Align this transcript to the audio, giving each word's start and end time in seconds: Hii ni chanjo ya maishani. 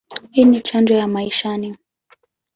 Hii 0.31 0.45
ni 0.45 0.61
chanjo 0.61 0.93
ya 0.93 1.07
maishani. 1.07 1.77